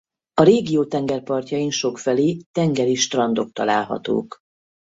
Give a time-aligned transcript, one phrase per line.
[0.33, 4.37] A régió tengerpartjain sokfelé tengeri strandok találhatók.